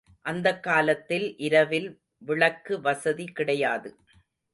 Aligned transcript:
அந்தக் 0.25 0.63
காலத்தில் 0.63 1.37
இரவில் 1.37 1.87
விளக்கு 2.17 2.81
வசதி 2.81 3.25
கிடையாது. 3.31 3.91